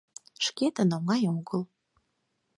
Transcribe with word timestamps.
Шкетын 0.45 0.89
оҥай 0.97 1.21
огыл. 1.37 1.61